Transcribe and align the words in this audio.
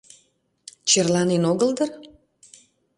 Черланен 0.89 1.43
огыл 1.51 1.69
дыр? 1.77 1.89